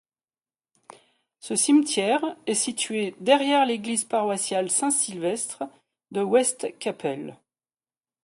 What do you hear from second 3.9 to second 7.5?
paroissiale Saint-Sylvestre de West-Cappel.